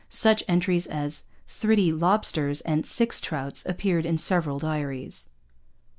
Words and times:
Such 0.09 0.43
entries 0.47 0.87
as 0.87 1.25
'Thritty 1.47 1.91
Lobbsters' 1.91 2.61
and 2.65 2.87
'6 2.87 3.21
Troutts' 3.21 3.67
appear 3.67 3.99
in 3.99 4.17
several 4.17 4.57
diaries. 4.57 5.29